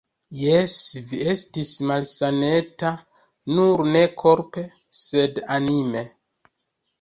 [0.43, 0.71] Jes,
[1.09, 2.93] vi estis malsaneta,
[3.59, 4.65] nur ne korpe,
[5.03, 6.05] sed anime.